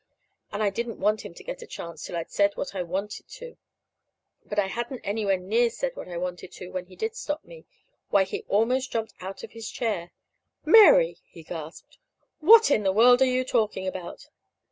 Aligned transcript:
And 0.51 0.63
I 0.63 0.71
didn't 0.71 0.99
want 0.99 1.23
him 1.23 1.35
to 1.35 1.43
get 1.43 1.61
a 1.61 1.67
chance 1.67 2.03
till 2.03 2.15
I'd 2.15 2.31
said 2.31 2.57
what 2.57 2.73
I 2.73 2.81
wanted 2.81 3.27
to. 3.33 3.55
But 4.43 4.57
I 4.57 4.65
hadn't 4.65 5.01
anywhere 5.03 5.37
near 5.37 5.69
said 5.69 5.95
what 5.95 6.07
I 6.09 6.17
wanted 6.17 6.51
to 6.53 6.71
when 6.71 6.87
he 6.87 6.95
did 6.95 7.15
stop 7.15 7.45
me. 7.45 7.65
Why, 8.09 8.23
he 8.23 8.43
almost 8.47 8.91
jumped 8.91 9.13
out 9.19 9.43
of 9.43 9.51
his 9.51 9.69
chair. 9.69 10.11
"Mary!" 10.65 11.19
he 11.29 11.43
gasped. 11.43 11.99
"What 12.39 12.71
in 12.71 12.81
the 12.81 12.91
world 12.91 13.21
are 13.21 13.25
you 13.25 13.43
talking 13.45 13.85
about?" 13.85 14.27